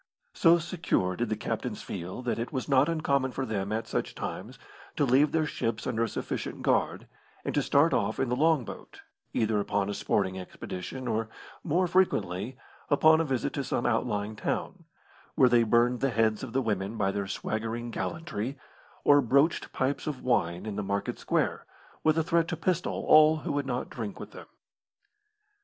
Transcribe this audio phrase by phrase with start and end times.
[0.33, 4.15] So secure did the captains feel, that it was not uncommon for them, at such
[4.15, 4.57] times,
[4.95, 7.05] to leave their ships under a sufficient guard,
[7.45, 9.01] and to start off in the long boat,
[9.31, 11.29] either upon a sporting expedition or,
[11.63, 12.57] more frequently,
[12.89, 14.85] upon a visit to some outlying town,
[15.35, 18.57] where they burned the heads of the women by their swaggering gallantry,
[19.03, 21.67] or broached pipes of wine in the market square,
[22.03, 24.47] with a threat to pistol all who would not drink with them.